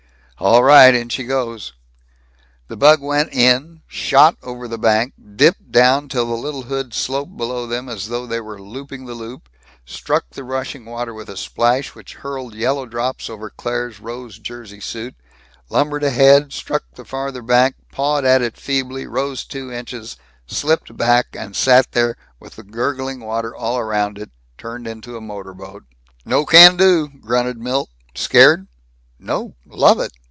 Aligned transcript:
"All 0.39 0.63
right. 0.63 0.95
In 0.95 1.09
she 1.09 1.23
goes!" 1.25 1.73
The 2.67 2.75
bug 2.75 2.99
went 2.99 3.31
in 3.31 3.83
shot 3.87 4.37
over 4.41 4.67
the 4.67 4.79
bank, 4.79 5.13
dipped 5.35 5.71
down 5.71 6.09
till 6.09 6.25
the 6.27 6.33
little 6.33 6.63
hood 6.63 6.95
sloped 6.95 7.37
below 7.37 7.67
them 7.67 7.87
as 7.87 8.07
though 8.07 8.25
they 8.25 8.39
were 8.41 8.59
looping 8.59 9.05
the 9.05 9.13
loop, 9.13 9.47
struck 9.85 10.31
the 10.31 10.43
rushing 10.43 10.83
water 10.85 11.13
with 11.13 11.29
a 11.29 11.37
splash 11.37 11.93
which 11.93 12.15
hurled 12.15 12.55
yellow 12.55 12.87
drops 12.87 13.29
over 13.29 13.51
Claire's 13.51 13.99
rose 13.99 14.39
jersey 14.39 14.79
suit, 14.79 15.13
lumbered 15.69 16.03
ahead, 16.03 16.51
struck 16.53 16.85
the 16.95 17.05
farther 17.05 17.43
bank, 17.43 17.75
pawed 17.91 18.25
at 18.25 18.41
it 18.41 18.57
feebly, 18.57 19.05
rose 19.05 19.45
two 19.45 19.71
inches, 19.71 20.17
slipped 20.47 20.97
back, 20.97 21.27
and 21.33 21.55
sat 21.55 21.91
there 21.91 22.17
with 22.39 22.55
the 22.55 22.63
gurgling 22.63 23.19
water 23.19 23.55
all 23.55 23.77
around 23.77 24.17
it, 24.17 24.31
turned 24.57 24.87
into 24.87 25.15
a 25.15 25.21
motor 25.21 25.53
boat. 25.53 25.83
"No 26.25 26.47
can 26.47 26.77
do," 26.77 27.09
grunted 27.19 27.59
Milt. 27.59 27.91
"Scared?" 28.15 28.67
"Nope. 29.19 29.53
Love 29.67 29.99
it! 29.99 30.13